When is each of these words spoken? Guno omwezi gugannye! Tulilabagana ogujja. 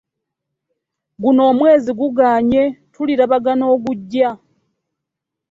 Guno 1.21 1.41
omwezi 1.51 1.91
gugannye! 1.99 2.63
Tulilabagana 2.93 3.65
ogujja. 3.73 4.29